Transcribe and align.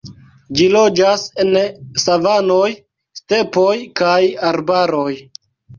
Ĝi 0.59 0.69
loĝas 0.75 1.25
en 1.43 1.51
savanoj, 2.05 2.65
stepoj, 3.21 3.79
kaj 4.03 4.19
arbaroj. 4.53 5.11